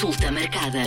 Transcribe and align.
Consulta 0.00 0.32
marcada. 0.32 0.80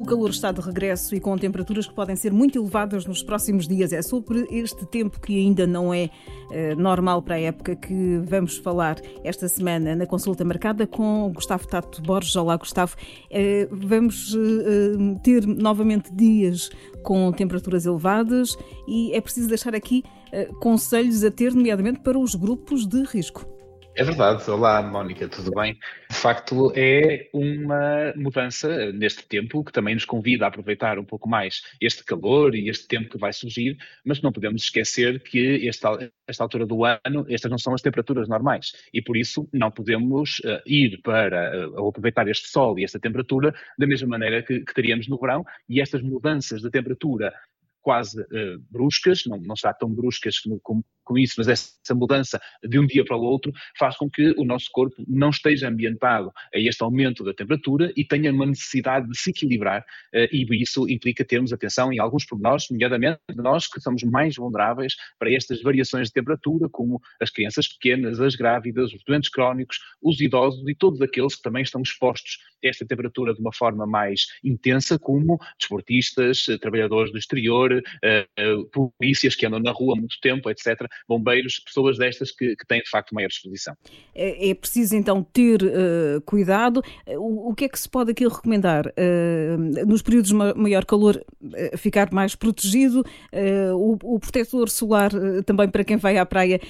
O 0.00 0.04
calor 0.04 0.30
está 0.30 0.50
de 0.50 0.60
regresso 0.60 1.14
e 1.14 1.20
com 1.20 1.38
temperaturas 1.38 1.86
que 1.86 1.94
podem 1.94 2.16
ser 2.16 2.32
muito 2.32 2.58
elevadas 2.58 3.06
nos 3.06 3.22
próximos 3.22 3.68
dias. 3.68 3.92
É 3.92 4.02
sobre 4.02 4.44
este 4.50 4.84
tempo 4.86 5.20
que 5.20 5.38
ainda 5.38 5.68
não 5.68 5.94
é 5.94 6.10
eh, 6.50 6.74
normal 6.74 7.22
para 7.22 7.36
a 7.36 7.40
época 7.40 7.76
que 7.76 8.18
vamos 8.24 8.58
falar 8.58 8.96
esta 9.22 9.46
semana 9.46 9.94
na 9.94 10.04
consulta 10.04 10.44
marcada 10.44 10.84
com 10.84 11.30
Gustavo 11.32 11.68
Tato 11.68 12.02
Borges. 12.02 12.34
Olá, 12.34 12.56
Gustavo. 12.56 12.96
Eh, 13.30 13.68
vamos 13.70 14.34
eh, 14.34 15.20
ter 15.22 15.46
novamente 15.46 16.12
dias 16.12 16.70
com 17.04 17.30
temperaturas 17.30 17.86
elevadas 17.86 18.58
e 18.88 19.14
é 19.14 19.20
preciso 19.20 19.48
deixar 19.48 19.76
aqui 19.76 20.02
conselhos 20.60 21.22
a 21.22 21.30
ter, 21.30 21.54
nomeadamente 21.54 22.00
para 22.00 22.18
os 22.18 22.34
grupos 22.34 22.84
de 22.84 23.04
risco. 23.04 23.55
É 23.98 24.04
verdade. 24.04 24.50
Olá, 24.50 24.82
Mónica, 24.82 25.26
tudo 25.26 25.50
bem? 25.52 25.72
De 26.10 26.16
facto, 26.16 26.70
é 26.76 27.30
uma 27.32 28.12
mudança 28.14 28.92
neste 28.92 29.26
tempo 29.26 29.64
que 29.64 29.72
também 29.72 29.94
nos 29.94 30.04
convida 30.04 30.44
a 30.44 30.48
aproveitar 30.48 30.98
um 30.98 31.04
pouco 31.04 31.26
mais 31.26 31.62
este 31.80 32.04
calor 32.04 32.54
e 32.54 32.68
este 32.68 32.86
tempo 32.86 33.08
que 33.08 33.16
vai 33.16 33.32
surgir, 33.32 33.78
mas 34.04 34.20
não 34.20 34.30
podemos 34.30 34.64
esquecer 34.64 35.22
que 35.22 35.66
esta, 35.66 36.12
esta 36.28 36.44
altura 36.44 36.66
do 36.66 36.84
ano, 36.84 37.24
estas 37.30 37.50
não 37.50 37.56
são 37.56 37.72
as 37.72 37.80
temperaturas 37.80 38.28
normais 38.28 38.72
e 38.92 39.00
por 39.00 39.16
isso 39.16 39.48
não 39.50 39.70
podemos 39.70 40.40
uh, 40.40 40.60
ir 40.66 41.00
para 41.00 41.66
uh, 41.66 41.88
aproveitar 41.88 42.28
este 42.28 42.48
sol 42.48 42.78
e 42.78 42.84
esta 42.84 43.00
temperatura 43.00 43.54
da 43.78 43.86
mesma 43.86 44.08
maneira 44.08 44.42
que, 44.42 44.60
que 44.60 44.74
teríamos 44.74 45.08
no 45.08 45.18
verão 45.18 45.42
e 45.66 45.80
estas 45.80 46.02
mudanças 46.02 46.60
de 46.60 46.70
temperatura 46.70 47.32
quase 47.80 48.20
uh, 48.20 48.58
bruscas, 48.70 49.24
não, 49.24 49.38
não 49.38 49.54
tão 49.78 49.88
bruscas 49.88 50.38
como, 50.38 50.84
com 51.06 51.16
isso, 51.16 51.34
mas 51.38 51.48
essa 51.48 51.94
mudança 51.94 52.38
de 52.62 52.78
um 52.78 52.86
dia 52.86 53.04
para 53.04 53.16
o 53.16 53.22
outro 53.22 53.52
faz 53.78 53.96
com 53.96 54.10
que 54.10 54.34
o 54.36 54.44
nosso 54.44 54.68
corpo 54.72 55.02
não 55.08 55.30
esteja 55.30 55.68
ambientado 55.68 56.30
a 56.54 56.58
este 56.58 56.82
aumento 56.82 57.24
da 57.24 57.32
temperatura 57.32 57.92
e 57.96 58.04
tenha 58.04 58.32
uma 58.32 58.44
necessidade 58.44 59.08
de 59.08 59.18
se 59.18 59.30
equilibrar 59.30 59.80
uh, 59.80 60.28
e 60.30 60.46
isso 60.62 60.88
implica 60.88 61.24
termos 61.24 61.52
atenção 61.52 61.92
em 61.92 61.98
alguns 61.98 62.26
pormenores, 62.26 62.66
nomeadamente 62.70 63.20
nós 63.34 63.66
que 63.66 63.80
somos 63.80 64.02
mais 64.02 64.36
vulneráveis 64.36 64.94
para 65.18 65.32
estas 65.32 65.62
variações 65.62 66.08
de 66.08 66.14
temperatura, 66.14 66.68
como 66.68 67.00
as 67.20 67.30
crianças 67.30 67.68
pequenas, 67.68 68.20
as 68.20 68.34
grávidas, 68.34 68.92
os 68.92 69.02
doentes 69.04 69.30
crónicos, 69.30 69.78
os 70.02 70.20
idosos 70.20 70.66
e 70.68 70.74
todos 70.74 71.00
aqueles 71.00 71.36
que 71.36 71.42
também 71.42 71.62
estão 71.62 71.80
expostos 71.80 72.38
a 72.64 72.68
esta 72.68 72.84
temperatura 72.84 73.32
de 73.32 73.40
uma 73.40 73.52
forma 73.52 73.86
mais 73.86 74.26
intensa, 74.42 74.98
como 74.98 75.38
desportistas, 75.58 76.46
eh, 76.48 76.58
trabalhadores 76.58 77.12
do 77.12 77.18
exterior, 77.18 77.72
uh, 77.72 78.90
polícias 78.98 79.34
que 79.34 79.46
andam 79.46 79.60
na 79.60 79.70
rua 79.70 79.94
há 79.94 79.98
muito 79.98 80.18
tempo, 80.20 80.50
etc., 80.50 80.86
bombeiros, 81.08 81.58
pessoas 81.58 81.98
destas 81.98 82.30
que, 82.30 82.56
que 82.56 82.66
têm 82.66 82.80
de 82.80 82.90
facto 82.90 83.14
maior 83.14 83.28
exposição. 83.28 83.74
É, 84.14 84.50
é 84.50 84.54
preciso 84.54 84.96
então 84.96 85.22
ter 85.22 85.62
uh, 85.62 86.20
cuidado. 86.24 86.82
O, 87.06 87.50
o, 87.50 87.54
que 87.54 87.64
é 87.64 87.68
que 87.68 87.78
se 87.78 87.88
pode 87.88 88.10
aqui 88.10 88.26
recomendar? 88.26 88.86
Uh, 88.86 89.86
nos 89.86 90.02
períodos 90.02 90.30
de 90.30 90.34
maior 90.34 90.84
calor, 90.84 91.24
ficar 91.76 92.12
mais 92.12 92.34
protegido, 92.34 93.04
o, 93.74 93.96
o, 94.02 94.18
protetor 94.20 94.68
solar 94.68 95.10
também 95.44 95.68
para 95.68 95.84
quem 95.84 95.96
vai 95.96 96.18
à 96.18 96.26
praia 96.26 96.60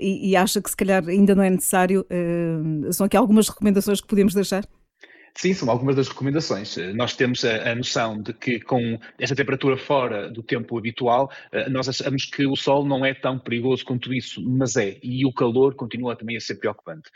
e, 0.00 0.30
e, 0.30 0.36
acha 0.36 0.60
que 0.60 0.70
se 0.70 0.76
calhar 0.76 1.06
ainda 1.08 1.34
não 1.34 1.42
é 1.42 1.50
necessário. 1.50 2.06
são 2.92 3.06
aqui 3.06 3.16
algumas 3.16 3.48
recomendações 3.48 4.00
que 4.00 4.06
podemos 4.06 4.34
deixar? 4.34 4.64
Sim, 5.36 5.52
são 5.52 5.70
algumas 5.70 5.96
das 5.96 6.08
recomendações. 6.08 6.78
Eh, 6.78 6.94
nós 6.94 7.14
temos 7.14 7.44
a, 7.44 7.70
a, 7.70 7.74
noção 7.74 8.22
de 8.22 8.32
que 8.32 8.58
com 8.58 8.98
esta 9.18 9.36
temperatura 9.36 9.76
fora 9.76 10.30
do 10.30 10.42
tempo 10.42 10.78
habitual, 10.78 11.30
eh, 11.52 11.68
nós 11.68 11.88
achamos 11.90 12.24
que 12.24 12.46
o 12.46 12.56
sol 12.56 12.86
não 12.86 13.04
é 13.04 13.12
tão 13.12 13.38
perigoso 13.38 13.84
quanto 13.84 14.14
isso, 14.14 14.42
mas 14.42 14.76
é, 14.76 14.98
e 15.02 15.26
o 15.26 15.32
calor 15.32 15.74
continua 15.74 16.16
também 16.16 16.38
a 16.38 16.40
ser 16.40 16.54
preocupante. 16.54 17.10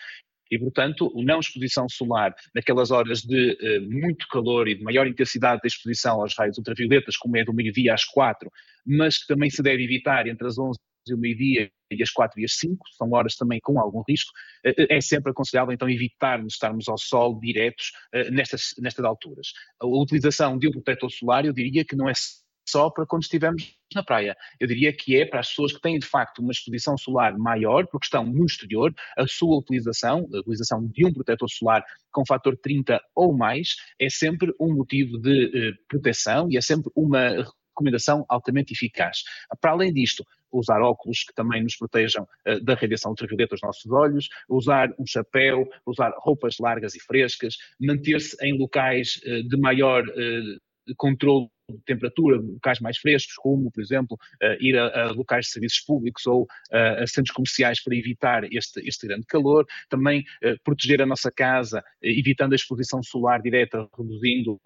E, 0.50 0.58
portanto, 0.58 1.10
a 1.16 1.22
não 1.22 1.40
exposição 1.40 1.88
solar 1.88 2.34
naquelas 2.54 2.90
horas 2.90 3.22
de 3.22 3.52
uh, 3.52 3.90
muito 3.90 4.26
calor 4.28 4.68
e 4.68 4.74
de 4.74 4.82
maior 4.82 5.06
intensidade 5.06 5.60
da 5.62 5.68
exposição 5.68 6.20
aos 6.20 6.36
raios 6.36 6.58
ultravioletas, 6.58 7.16
como 7.16 7.36
é 7.36 7.44
do 7.44 7.54
meio-dia 7.54 7.94
às 7.94 8.04
quatro, 8.04 8.50
mas 8.84 9.18
que 9.18 9.28
também 9.28 9.48
se 9.48 9.62
deve 9.62 9.84
evitar 9.84 10.26
entre 10.26 10.46
as 10.46 10.58
11 10.58 10.76
e 11.06 11.14
o 11.14 11.18
meio-dia 11.18 11.70
e 11.90 12.02
as 12.02 12.10
4 12.10 12.40
e 12.40 12.44
as 12.44 12.54
5, 12.54 12.78
são 12.96 13.10
horas 13.12 13.34
também 13.34 13.60
com 13.60 13.78
algum 13.80 14.02
risco, 14.08 14.32
eh, 14.64 14.74
eh, 14.76 14.96
é 14.96 15.00
sempre 15.00 15.32
aconselhável 15.32 15.72
então 15.72 15.88
evitarmos 15.88 16.54
estarmos 16.54 16.88
ao 16.88 16.96
sol 16.96 17.38
diretos 17.40 17.92
eh, 18.12 18.30
nestas, 18.30 18.74
nestas 18.78 19.04
alturas. 19.04 19.48
A 19.80 19.86
utilização 19.86 20.56
de 20.56 20.68
um 20.68 20.72
protetor 20.72 21.10
solar, 21.10 21.44
eu 21.44 21.52
diria 21.52 21.84
que 21.84 21.96
não 21.96 22.08
é 22.08 22.12
só 22.68 22.88
para 22.88 23.04
quando 23.04 23.22
estivermos 23.22 23.74
na 23.92 24.04
praia. 24.04 24.36
Eu 24.60 24.68
diria 24.68 24.92
que 24.92 25.16
é 25.16 25.26
para 25.26 25.40
as 25.40 25.48
pessoas 25.48 25.72
que 25.72 25.80
têm 25.80 25.98
de 25.98 26.06
facto 26.06 26.38
uma 26.38 26.52
exposição 26.52 26.96
solar 26.96 27.36
maior, 27.36 27.86
porque 27.88 28.06
estão 28.06 28.24
no 28.24 28.46
exterior, 28.46 28.94
a 29.18 29.26
sua 29.26 29.58
utilização, 29.58 30.28
a 30.32 30.38
utilização 30.38 30.86
de 30.86 31.04
um 31.04 31.12
protetor 31.12 31.50
solar 31.50 31.84
com 32.12 32.24
fator 32.24 32.56
30 32.56 33.00
ou 33.16 33.36
mais, 33.36 33.74
é 33.98 34.08
sempre 34.08 34.54
um 34.60 34.72
motivo 34.72 35.18
de 35.18 35.74
proteção 35.88 36.48
e 36.48 36.56
é 36.56 36.60
sempre 36.60 36.92
uma 36.94 37.44
recomendação 37.80 38.24
altamente 38.28 38.72
eficaz. 38.72 39.22
Para 39.60 39.72
além 39.72 39.92
disto, 39.92 40.24
usar 40.52 40.80
óculos 40.82 41.24
que 41.24 41.34
também 41.34 41.62
nos 41.62 41.76
protejam 41.76 42.26
uh, 42.46 42.64
da 42.64 42.74
radiação 42.74 43.10
ultravioleta 43.10 43.54
dos 43.54 43.62
nossos 43.62 43.90
olhos, 43.90 44.28
usar 44.48 44.90
um 44.98 45.06
chapéu, 45.06 45.68
usar 45.86 46.12
roupas 46.18 46.56
largas 46.58 46.94
e 46.94 47.00
frescas, 47.00 47.56
manter-se 47.80 48.36
em 48.44 48.56
locais 48.58 49.20
uh, 49.24 49.48
de 49.48 49.56
maior 49.56 50.02
uh, 50.04 50.94
controle 50.96 51.48
de 51.70 51.84
temperatura, 51.84 52.38
locais 52.38 52.80
mais 52.80 52.98
frescos, 52.98 53.34
como, 53.36 53.70
por 53.70 53.80
exemplo, 53.80 54.18
uh, 54.42 54.56
ir 54.60 54.76
a, 54.78 54.86
a, 54.86 55.12
locais 55.12 55.46
de 55.46 55.52
serviços 55.52 55.80
públicos 55.80 56.26
ou 56.26 56.42
uh, 56.42 57.02
a 57.02 57.06
centros 57.06 57.34
comerciais 57.34 57.82
para 57.82 57.94
evitar 57.96 58.44
este, 58.52 58.80
este 58.86 59.06
grande 59.06 59.26
calor, 59.26 59.66
também 59.88 60.20
uh, 60.44 60.58
proteger 60.64 61.02
a 61.02 61.06
nossa 61.06 61.30
casa, 61.30 61.82
evitando 62.02 62.52
a 62.52 62.56
exposição 62.56 63.02
solar 63.02 63.40
direta, 63.40 63.88
reduzindo, 63.96 64.58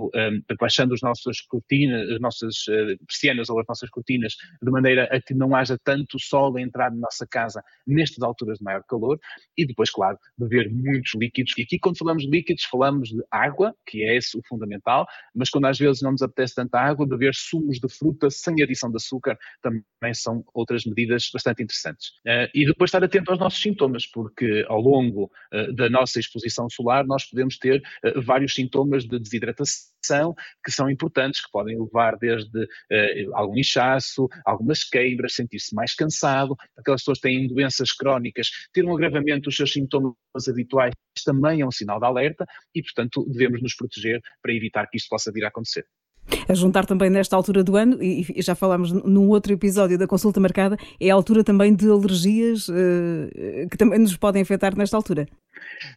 baixando 0.59 0.95
as 0.95 1.01
nossas 1.01 1.41
cortinas, 1.41 2.11
as 2.11 2.21
nossas 2.21 2.65
persianas 3.07 3.49
ou 3.51 3.61
as 3.61 3.67
nossas 3.67 3.91
cortinas, 3.91 4.35
de 4.63 4.71
maneira 4.71 5.05
a 5.05 5.21
que 5.21 5.35
não 5.35 5.55
haja 5.55 5.79
tanto 5.83 6.19
sol 6.19 6.57
a 6.57 6.61
entrar 6.61 6.91
na 6.91 6.99
nossa 6.99 7.27
casa 7.27 7.63
nestas 7.87 8.23
alturas 8.23 8.59
de 8.59 8.65
maior 8.65 8.83
calor, 8.89 9.19
e 9.57 9.67
depois, 9.67 9.91
claro, 9.91 10.19
beber 10.37 10.71
muitos 10.71 11.13
líquidos. 11.15 11.53
E 11.59 11.63
aqui, 11.63 11.79
quando 11.79 11.99
falamos 11.99 12.25
de 12.25 12.31
líquidos, 12.31 12.65
falamos 12.65 13.09
de 13.11 13.23
água, 13.31 13.75
que 13.87 14.03
é 14.03 14.17
esse 14.17 14.37
o 14.39 14.43
fundamental, 14.49 15.07
mas 15.35 15.51
quando 15.51 15.67
às 15.67 15.79
vezes 15.79 16.03
não 16.03 16.13
nos 16.13 16.23
apetece 16.23 16.55
tanta 16.55 16.79
água, 16.79 16.94
água, 16.95 17.07
beber 17.07 17.35
sumos 17.35 17.79
de 17.79 17.89
fruta 17.89 18.31
sem 18.31 18.63
adição 18.63 18.91
de 18.91 18.97
açúcar, 18.97 19.37
também 19.61 20.15
são 20.15 20.45
outras 20.55 20.85
medidas 20.85 21.29
bastante 21.33 21.63
interessantes. 21.63 22.11
Uh, 22.27 22.49
e 22.55 22.65
depois 22.65 22.89
estar 22.89 23.03
atento 23.03 23.31
aos 23.31 23.41
nossos 23.41 23.61
sintomas, 23.61 24.07
porque 24.07 24.65
ao 24.69 24.81
longo 24.81 25.31
uh, 25.53 25.73
da 25.75 25.91
nossa 25.91 26.21
exposição 26.21 26.69
solar 26.71 27.05
nós 27.05 27.25
podemos 27.25 27.59
ter 27.59 27.83
uh, 28.05 28.23
vários 28.23 28.55
sintomas 28.55 29.05
de 29.05 29.19
desidratação 29.19 30.35
que 30.65 30.71
são 30.71 30.89
importantes, 30.89 31.45
que 31.45 31.51
podem 31.51 31.79
levar 31.81 32.19
desde 32.19 32.69
algum 33.33 33.57
inchaço, 33.57 34.29
algumas 34.45 34.85
queimbras, 34.85 35.35
sentir-se 35.35 35.75
mais 35.75 35.95
cansado, 35.95 36.55
aquelas 36.77 37.01
pessoas 37.01 37.19
que 37.19 37.29
têm 37.29 37.49
doenças 37.49 37.91
crónicas, 37.91 38.51
ter 38.71 38.85
um 38.85 38.95
agravamento 38.95 39.45
dos 39.45 39.57
seus 39.57 39.73
sintomas 39.73 40.15
habituais 40.47 40.93
também 41.25 41.63
é 41.63 41.67
um 41.67 41.71
sinal 41.71 41.99
de 41.99 42.05
alerta 42.07 42.45
e, 42.75 42.83
portanto, 42.83 43.25
devemos 43.31 43.63
nos 43.63 43.75
proteger 43.75 44.21
para 44.43 44.53
evitar 44.53 44.87
que 44.89 44.99
isto 44.99 45.09
possa 45.09 45.33
vir 45.33 45.45
a 45.45 45.49
acontecer. 45.49 45.87
A 46.49 46.55
juntar 46.55 46.87
também 46.87 47.11
nesta 47.11 47.37
altura 47.37 47.63
do 47.63 47.77
ano, 47.77 48.03
e 48.03 48.27
já 48.39 48.55
falámos 48.55 48.93
num 48.93 49.29
outro 49.29 49.53
episódio 49.53 49.99
da 49.99 50.07
consulta 50.07 50.41
marcada, 50.41 50.77
é 51.01 51.11
a 51.11 51.15
altura 51.15 51.45
também 51.45 51.75
de 51.75 51.89
alergias 51.89 52.69
uh, 52.69 53.69
que 53.71 53.77
também 53.77 53.99
nos 53.99 54.17
podem 54.17 54.43
afetar 54.43 54.77
nesta 54.77 54.97
altura. 54.97 55.27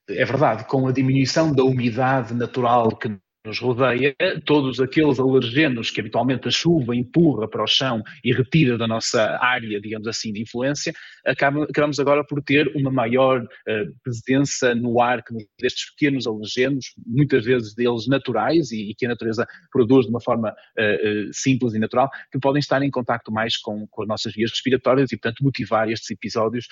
É 0.10 0.26
verdade, 0.26 0.66
com 0.66 0.88
a 0.88 0.92
diminuição 0.92 1.54
da 1.54 1.64
umidade 1.64 2.34
natural 2.34 2.96
que 2.96 3.18
nos 3.48 3.60
rodeia, 3.60 4.14
todos 4.46 4.80
aqueles 4.80 5.20
alergenos 5.20 5.90
que 5.90 6.02
habitualmente 6.02 6.48
a 6.48 6.52
chuva 6.52 6.96
empurra 6.96 7.48
para 7.48 7.64
o 7.64 7.68
chão 7.68 8.04
e 8.24 8.34
retira 8.34 8.78
da 8.78 8.88
nossa 8.88 9.38
área, 9.42 9.80
digamos 9.80 10.08
assim, 10.08 10.34
de 10.34 10.42
influência, 10.42 10.94
acabamos 11.26 12.00
agora 12.00 12.24
por 12.26 12.44
ter 12.44 12.68
uma 12.76 12.92
maior 12.92 13.42
uh, 13.42 13.96
presença 14.04 14.76
no 14.76 15.02
ar 15.02 15.24
destes 15.60 15.90
pequenos 15.92 16.28
alergenos, 16.28 16.94
muitas 17.06 17.46
vezes 17.46 17.74
deles 17.74 18.08
naturais 18.08 18.72
e, 18.72 18.94
que 18.98 19.06
a 19.06 19.10
natureza 19.10 19.48
produz 19.72 20.06
de 20.06 20.12
uma 20.12 20.22
forma 20.22 20.50
uh, 20.50 21.30
uh, 21.30 21.34
simples 21.34 21.74
e 21.74 21.80
natural, 21.80 22.10
que 22.32 22.40
podem 22.40 22.60
estar 22.60 22.82
em 22.82 22.92
contacto 22.92 23.32
mais 23.32 23.58
com, 23.58 23.88
com 23.88 24.02
as 24.02 24.08
nossas 24.08 24.34
vias 24.34 24.52
respiratórias 24.52 25.12
e, 25.12 25.18
portanto, 25.18 25.44
motivar 25.44 25.90
estes 25.90 26.12
episódios 26.12 26.68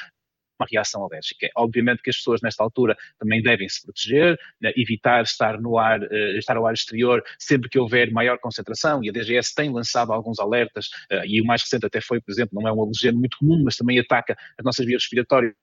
uma 0.60 0.68
reação 0.72 1.04
alérgica. 1.04 1.50
Obviamente 1.56 2.02
que 2.02 2.10
as 2.10 2.18
pessoas 2.18 2.42
nesta 2.42 2.64
altura 2.64 2.96
também 3.20 3.42
devem 3.42 3.68
se 3.68 3.82
proteger, 3.84 4.38
né, 4.62 4.72
evitar 4.76 5.24
estar 5.24 5.60
no 5.60 5.78
ar, 5.78 6.02
uh, 6.02 6.38
estar 6.38 6.58
ao 6.58 6.66
ar 6.66 6.74
exterior 6.74 7.24
sempre 7.38 7.70
que 7.70 7.80
houver 7.80 8.12
maior 8.12 8.40
concentração 8.40 9.04
e 9.04 9.10
a 9.10 9.12
DGS 9.12 9.54
tem 9.54 9.72
lançado 9.72 10.12
alguns 10.12 10.40
alertas 10.40 10.88
uh, 11.12 11.26
e 11.26 11.42
o 11.42 11.46
mais 11.46 11.62
recente 11.62 11.86
até 11.86 12.02
foi, 12.02 12.22
por 12.22 12.32
exemplo, 12.32 12.60
não 12.60 12.68
é 12.68 12.74
um 12.74 12.82
alergeno 12.82 13.20
muito 13.20 13.38
comum, 13.38 13.62
mas 13.64 13.76
também 13.76 14.00
ataca 14.00 14.36
as 14.58 14.66
nossas 14.66 14.86
vias 14.86 15.04
respiratórias, 15.04 15.54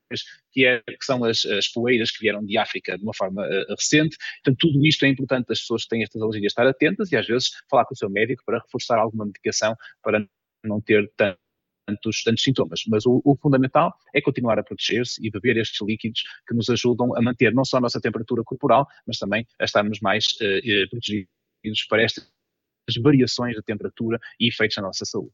que, 0.51 0.65
é, 0.65 0.81
que 0.81 1.05
são 1.05 1.23
as, 1.23 1.45
as 1.45 1.67
poeiras 1.67 2.11
que 2.11 2.19
vieram 2.19 2.43
de 2.45 2.57
África 2.57 2.97
de 2.97 3.03
uma 3.03 3.13
forma 3.13 3.43
uh, 3.43 3.75
recente. 3.77 4.17
Portanto, 4.43 4.57
tudo 4.59 4.85
isto 4.85 5.05
é 5.05 5.09
importante 5.09 5.51
as 5.51 5.59
pessoas 5.59 5.83
que 5.83 5.89
têm 5.89 6.03
estas 6.03 6.21
alergias 6.21 6.51
estar 6.51 6.67
atentas 6.67 7.11
e 7.11 7.17
às 7.17 7.25
vezes 7.25 7.51
falar 7.69 7.85
com 7.85 7.93
o 7.93 7.97
seu 7.97 8.09
médico 8.09 8.43
para 8.45 8.59
reforçar 8.59 8.99
alguma 8.99 9.25
medicação 9.25 9.75
para 10.01 10.25
não 10.63 10.79
ter 10.79 11.11
tanto 11.17 11.42
tantos, 11.85 12.23
tantos 12.23 12.43
sintomas. 12.43 12.81
Mas 12.87 13.05
o, 13.05 13.21
o, 13.23 13.35
fundamental 13.35 13.93
é 14.13 14.21
continuar 14.21 14.59
a 14.59 14.63
proteger-se 14.63 15.25
e 15.25 15.29
beber 15.29 15.57
estes 15.57 15.85
líquidos 15.85 16.23
que 16.47 16.55
nos 16.55 16.69
ajudam 16.69 17.15
a 17.15 17.21
manter 17.21 17.53
não 17.53 17.65
só 17.65 17.77
a 17.77 17.81
nossa 17.81 17.99
temperatura 17.99 18.43
corporal, 18.43 18.87
mas 19.07 19.17
também 19.17 19.45
a 19.59 19.65
estarmos 19.65 19.99
mais 19.99 20.25
uh, 20.41 20.89
protegidos 20.89 21.85
para 21.89 22.03
estas 22.03 22.32
variações 23.01 23.55
da 23.55 23.61
temperatura 23.61 24.19
e 24.39 24.47
efeitos 24.47 24.77
na 24.77 24.83
nossa 24.83 25.05
saúde. 25.05 25.31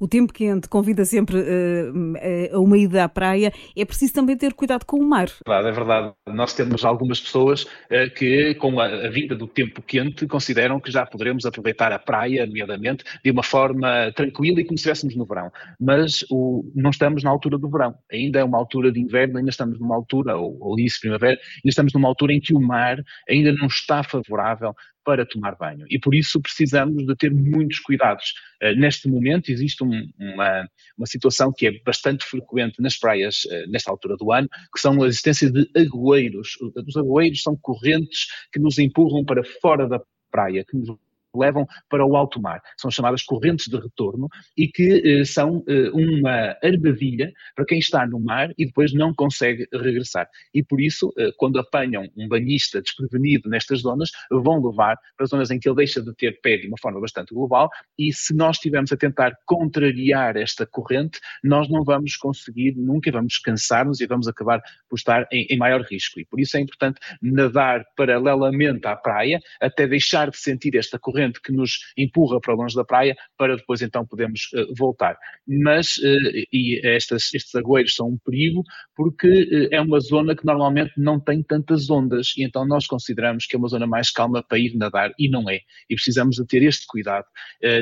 O 0.00 0.08
tempo 0.08 0.32
quente 0.32 0.68
convida 0.68 1.04
sempre 1.04 1.36
uh, 1.38 2.56
a 2.56 2.58
uma 2.58 2.78
ida 2.78 3.04
à 3.04 3.08
praia. 3.08 3.52
É 3.76 3.84
preciso 3.84 4.14
também 4.14 4.36
ter 4.36 4.54
cuidado 4.54 4.84
com 4.84 4.98
o 4.98 5.06
mar. 5.06 5.28
É 5.46 5.50
verdade, 5.50 5.68
é 5.68 5.72
verdade. 5.72 6.14
Nós 6.28 6.54
temos 6.54 6.84
algumas 6.84 7.20
pessoas 7.20 7.64
uh, 7.64 8.12
que, 8.16 8.54
com 8.54 8.80
a, 8.80 8.86
a, 8.86 9.10
vinda 9.10 9.34
do 9.34 9.46
tempo 9.46 9.82
quente, 9.82 10.26
consideram 10.26 10.80
que 10.80 10.90
já 10.90 11.04
poderemos 11.04 11.44
aproveitar 11.44 11.92
a 11.92 11.98
praia, 11.98 12.46
nomeadamente, 12.46 13.04
de 13.22 13.30
uma 13.30 13.42
forma 13.42 14.10
tranquila 14.14 14.60
e 14.60 14.64
como 14.64 14.78
se 14.78 14.82
estivéssemos 14.82 15.16
no 15.16 15.26
verão. 15.26 15.52
Mas 15.78 16.24
o, 16.30 16.64
não 16.74 16.90
estamos 16.90 17.22
na 17.22 17.30
altura 17.30 17.58
do 17.58 17.68
verão. 17.68 17.94
Ainda 18.10 18.38
é 18.40 18.44
uma 18.44 18.58
altura 18.58 18.90
de 18.90 19.00
inverno, 19.00 19.38
ainda 19.38 19.50
estamos 19.50 19.78
numa 19.78 19.94
altura, 19.94 20.36
ou, 20.36 20.56
ou 20.60 20.78
início 20.78 20.96
de 20.96 21.02
primavera, 21.02 21.32
ainda 21.32 21.68
estamos 21.68 21.92
numa 21.92 22.08
altura 22.08 22.32
em 22.32 22.40
que 22.40 22.54
o 22.54 22.60
mar 22.60 23.02
ainda 23.28 23.52
não 23.52 23.66
está 23.66 24.02
favorável 24.02 24.74
para 25.08 25.24
tomar 25.24 25.56
banho. 25.56 25.86
E 25.88 25.98
por 25.98 26.14
isso 26.14 26.38
precisamos 26.38 27.06
de 27.06 27.16
ter 27.16 27.32
muitos 27.32 27.78
cuidados. 27.78 28.34
Uh, 28.62 28.78
neste 28.78 29.08
momento 29.08 29.50
existe 29.50 29.82
um, 29.82 30.06
uma, 30.18 30.68
uma 30.98 31.06
situação 31.06 31.50
que 31.50 31.66
é 31.66 31.80
bastante 31.82 32.26
frequente 32.26 32.82
nas 32.82 32.98
praias 32.98 33.46
uh, 33.46 33.70
nesta 33.70 33.90
altura 33.90 34.18
do 34.18 34.30
ano, 34.30 34.46
que 34.70 34.78
são 34.78 35.02
a 35.02 35.06
existência 35.06 35.50
de 35.50 35.66
agueiros. 35.74 36.58
Os 36.86 36.94
agueiros 36.94 37.42
são 37.42 37.56
correntes 37.56 38.26
que 38.52 38.60
nos 38.60 38.78
empurram 38.78 39.24
para 39.24 39.42
fora 39.62 39.88
da 39.88 39.98
praia, 40.30 40.62
que 40.62 40.76
nos 40.76 40.90
levam 41.34 41.66
para 41.88 42.04
o 42.04 42.16
alto 42.16 42.40
mar. 42.40 42.60
São 42.76 42.90
chamadas 42.90 43.22
correntes 43.22 43.68
de 43.68 43.76
retorno 43.76 44.28
e 44.56 44.68
que 44.68 45.02
eh, 45.04 45.24
são 45.24 45.62
eh, 45.68 45.90
uma 45.92 46.56
armadilha 46.62 47.32
para 47.54 47.64
quem 47.64 47.78
está 47.78 48.06
no 48.06 48.20
mar 48.20 48.50
e 48.56 48.66
depois 48.66 48.92
não 48.92 49.12
consegue 49.14 49.66
regressar. 49.72 50.28
E 50.54 50.62
por 50.62 50.80
isso, 50.80 51.12
eh, 51.18 51.30
quando 51.36 51.58
apanham 51.58 52.04
um 52.16 52.28
banhista 52.28 52.80
desprevenido 52.80 53.48
nestas 53.48 53.80
zonas, 53.80 54.10
vão 54.30 54.64
levar 54.64 54.96
para 55.16 55.26
zonas 55.26 55.50
em 55.50 55.58
que 55.58 55.68
ele 55.68 55.76
deixa 55.76 56.02
de 56.02 56.14
ter 56.14 56.40
pé 56.40 56.56
de 56.56 56.68
uma 56.68 56.78
forma 56.80 57.00
bastante 57.00 57.34
global 57.34 57.68
e 57.98 58.12
se 58.12 58.34
nós 58.34 58.56
estivermos 58.56 58.92
a 58.92 58.96
tentar 58.96 59.36
contrariar 59.46 60.36
esta 60.36 60.66
corrente, 60.66 61.20
nós 61.42 61.68
não 61.68 61.84
vamos 61.84 62.16
conseguir, 62.16 62.74
nunca 62.76 63.10
vamos 63.10 63.38
cansar-nos 63.38 64.00
e 64.00 64.06
vamos 64.06 64.28
acabar 64.28 64.60
por 64.88 64.96
estar 64.96 65.26
em, 65.30 65.46
em 65.50 65.56
maior 65.56 65.82
risco. 65.82 66.20
E 66.20 66.24
por 66.24 66.40
isso 66.40 66.56
é 66.56 66.60
importante 66.60 67.00
nadar 67.20 67.84
paralelamente 67.96 68.86
à 68.86 68.96
praia 68.96 69.40
até 69.60 69.86
deixar 69.86 70.30
de 70.30 70.36
sentir 70.38 70.76
esta 70.76 70.98
corrente 70.98 71.18
que 71.32 71.52
nos 71.52 71.78
empurra 71.96 72.40
para 72.40 72.54
longe 72.54 72.74
da 72.74 72.84
praia 72.84 73.16
para 73.36 73.56
depois 73.56 73.82
então 73.82 74.06
podermos 74.06 74.50
uh, 74.54 74.74
voltar. 74.76 75.16
Mas 75.46 75.96
uh, 75.98 76.46
e 76.52 76.80
estas, 76.84 77.32
estes 77.34 77.54
agüeiros 77.54 77.94
são 77.94 78.08
um 78.08 78.18
perigo 78.24 78.62
porque 78.96 79.28
uh, 79.28 79.68
é 79.70 79.80
uma 79.80 80.00
zona 80.00 80.34
que 80.34 80.44
normalmente 80.44 80.92
não 80.96 81.20
tem 81.20 81.42
tantas 81.42 81.90
ondas 81.90 82.34
e 82.36 82.44
então 82.44 82.66
nós 82.66 82.86
consideramos 82.86 83.46
que 83.46 83.56
é 83.56 83.58
uma 83.58 83.68
zona 83.68 83.86
mais 83.86 84.10
calma 84.10 84.42
para 84.42 84.58
ir 84.58 84.76
nadar 84.76 85.12
e 85.18 85.28
não 85.28 85.48
é. 85.48 85.60
E 85.88 85.94
precisamos 85.94 86.36
de 86.36 86.46
ter 86.46 86.62
este 86.62 86.86
cuidado. 86.86 87.26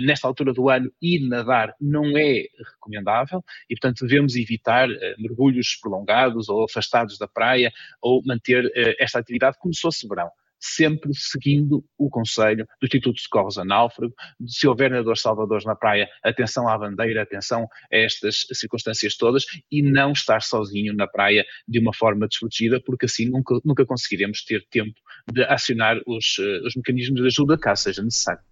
nesta 0.03 0.27
altura 0.27 0.53
do 0.53 0.69
ano, 0.69 0.91
ir 1.01 1.27
nadar 1.29 1.75
não 1.81 2.17
é 2.17 2.45
recomendável 2.75 3.45
e 3.69 3.75
portanto 3.75 4.07
devemos 4.07 4.37
evitar 4.37 4.89
mergulhos 5.19 5.77
prolongados 5.81 6.49
ou 6.49 6.65
afastados 6.65 7.19
da 7.19 7.29
praia 7.29 7.73
ou 8.01 8.23
manter 8.25 8.71
esta 8.99 9.19
atividade 9.19 9.57
como 9.61 9.75
se 9.75 9.81
fosse 9.81 10.07
verão 10.09 10.31
sempre 10.59 11.11
seguindo 11.15 11.85
o 11.99 12.09
conselho 12.09 12.67
do 12.81 12.85
Instituto 12.85 13.17
de 13.17 13.23
Socorros 13.23 13.59
a 13.59 13.65
Náufrago, 13.65 14.15
se 14.47 14.67
houver 14.67 14.91
nadadores 14.91 15.21
salvadores 15.21 15.65
na 15.65 15.75
praia, 15.75 16.09
atenção 16.23 16.69
à 16.69 16.77
bandeira, 16.79 17.23
atenção 17.23 17.69
a 17.93 17.97
estas 17.97 18.47
circunstâncias 18.53 19.17
todas 19.17 19.45
e 19.71 19.83
não 19.83 20.13
estar 20.13 20.43
sozinho 20.43 20.95
na 20.95 21.07
praia 21.07 21.45
de 21.67 21.79
uma 21.79 21.95
forma 21.95 22.27
desprotegida, 22.27 22.81
porque 22.81 23.07
assim 23.07 23.29
nunca, 23.29 23.59
nunca 23.65 23.85
conseguiremos 23.85 24.45
ter 24.45 24.67
tempo 24.69 24.99
de 25.33 25.43
acionar 25.45 26.01
os, 26.07 26.37
eh, 26.39 26.61
os 26.67 26.75
mecanismos 26.77 27.21
de 27.21 27.27
ajuda 27.27 27.59
caso 27.59 27.85
seja 27.85 28.03
necessário. 28.03 28.43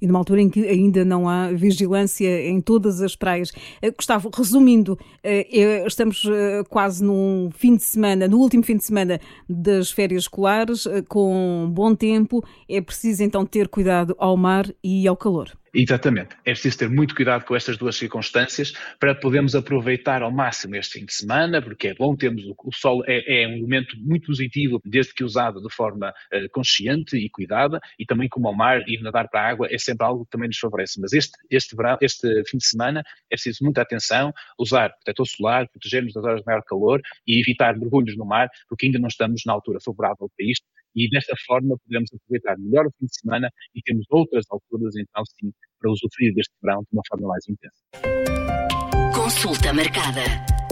E 0.00 0.06
numa 0.06 0.18
altura 0.18 0.40
em 0.40 0.48
que 0.48 0.66
ainda 0.66 1.04
não 1.04 1.28
há 1.28 1.52
vigilância 1.52 2.48
em 2.48 2.60
todas 2.60 3.00
as 3.00 3.16
praias. 3.16 3.52
Eh, 3.80 3.90
Gustavo, 3.90 4.30
resumindo, 4.34 4.98
eh, 5.22 5.84
estamos 5.86 6.24
eh, 6.26 6.62
quase 6.68 7.04
num 7.04 7.50
fim 7.56 7.76
de 7.76 7.82
semana, 7.82 8.28
no 8.28 8.38
último 8.38 8.62
fim 8.62 8.76
de 8.76 8.84
semana 8.84 9.20
das 9.48 9.90
férias 9.90 10.22
escolares, 10.22 10.86
com 11.08 11.70
bom 11.72 11.94
tempo. 11.94 12.44
É 12.68 12.80
preciso 12.80 13.22
então 13.22 13.44
ter 13.44 13.68
cuidado 13.68 14.14
ao 14.18 14.36
mar 14.36 14.66
e 14.82 15.06
ao 15.06 15.16
calor. 15.16 15.52
Exatamente. 15.74 16.36
É 16.44 16.52
preciso 16.52 16.78
ter 16.78 16.88
muito 16.88 17.16
cuidado 17.16 17.44
com 17.44 17.56
estas 17.56 17.76
duas 17.76 17.96
circunstâncias 17.96 18.72
para 19.00 19.12
podermos 19.12 19.56
aproveitar 19.56 20.22
ao 20.22 20.30
máximo 20.30 20.76
este 20.76 21.00
fim 21.00 21.04
de 21.04 21.12
semana, 21.12 21.60
porque 21.60 21.88
é 21.88 21.94
bom 21.94 22.14
termos 22.14 22.44
o, 22.44 22.72
sol, 22.72 23.02
é, 23.06 23.42
é, 23.42 23.48
um 23.48 23.56
elemento 23.56 23.96
muito 23.98 24.26
positivo, 24.26 24.80
desde 24.84 25.12
que 25.12 25.24
usado 25.24 25.60
de 25.60 25.74
forma 25.74 26.10
uh, 26.10 26.48
consciente 26.52 27.16
e 27.16 27.28
cuidada, 27.28 27.80
e 27.98 28.06
também 28.06 28.28
como 28.28 28.46
ao 28.46 28.54
mar, 28.54 28.82
ir 28.86 29.02
nadar 29.02 29.28
para 29.28 29.40
a 29.40 29.48
água 29.48 29.66
é 29.68 29.76
sempre 29.76 30.06
algo 30.06 30.24
que 30.24 30.30
também 30.30 30.46
nos 30.46 30.58
favorece. 30.58 31.00
Mas 31.00 31.12
este, 31.12 31.32
este, 31.50 31.74
verão, 31.74 31.98
este 32.00 32.28
fim 32.48 32.58
de 32.58 32.66
semana 32.66 33.00
é 33.28 33.34
preciso 33.34 33.64
muita 33.64 33.82
atenção, 33.82 34.32
usar 34.56 34.90
protetor 34.90 35.26
solar, 35.26 35.68
proteger-nos 35.68 36.14
das 36.14 36.24
horas 36.24 36.40
de 36.40 36.46
maior 36.46 36.62
calor 36.62 37.02
e 37.26 37.40
evitar 37.40 37.76
mergulhos 37.76 38.16
no 38.16 38.24
mar, 38.24 38.48
porque 38.68 38.86
ainda 38.86 39.00
não 39.00 39.08
estamos 39.08 39.42
na 39.44 39.52
altura 39.52 39.80
favorável 39.84 40.30
para 40.36 40.46
isto 40.46 40.64
e 40.94 41.08
desta 41.10 41.34
forma 41.46 41.76
podemos 41.84 42.10
aproveitar 42.12 42.58
melhor 42.58 42.86
o 42.86 42.90
fim 42.98 43.06
de 43.06 43.16
semana 43.18 43.50
e 43.74 43.82
temos 43.82 44.06
outras 44.10 44.44
alturas, 44.50 44.94
então, 44.96 45.22
sim, 45.40 45.52
para 45.80 45.90
usufruir 45.90 46.34
deste 46.34 46.52
verão 46.62 46.82
de 46.82 46.88
uma 46.92 47.02
forma 47.08 47.28
mais 47.28 47.44
intensa. 47.48 47.82
Consulta 49.14 49.72
marcada. 49.72 50.63